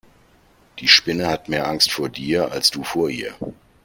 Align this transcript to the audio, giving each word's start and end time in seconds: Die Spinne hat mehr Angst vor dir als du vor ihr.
Die 0.79 0.87
Spinne 0.87 1.27
hat 1.27 1.47
mehr 1.47 1.67
Angst 1.67 1.91
vor 1.91 2.09
dir 2.09 2.51
als 2.51 2.71
du 2.71 2.83
vor 2.83 3.07
ihr. 3.11 3.35